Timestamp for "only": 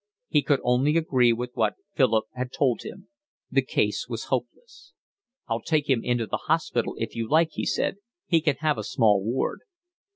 0.63-0.97